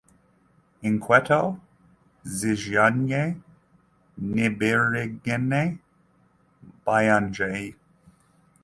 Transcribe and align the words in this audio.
Inkweto 0.87 1.41
zijyanye 2.35 3.21
n'ibirenge 4.33 5.35
byanjye. 6.79 7.61